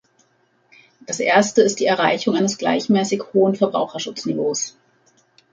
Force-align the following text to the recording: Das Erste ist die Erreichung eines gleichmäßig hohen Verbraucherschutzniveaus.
Das 1.01 1.19
Erste 1.19 1.61
ist 1.61 1.79
die 1.79 1.85
Erreichung 1.85 2.35
eines 2.35 2.57
gleichmäßig 2.57 3.21
hohen 3.35 3.53
Verbraucherschutzniveaus. 3.53 4.75